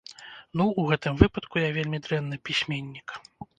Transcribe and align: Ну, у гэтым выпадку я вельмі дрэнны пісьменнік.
Ну, 0.61 0.65
у 0.83 0.85
гэтым 0.91 1.19
выпадку 1.19 1.55
я 1.65 1.69
вельмі 1.77 1.97
дрэнны 2.07 2.43
пісьменнік. 2.51 3.07